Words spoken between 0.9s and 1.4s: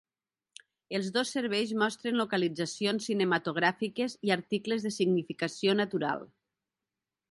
Els dos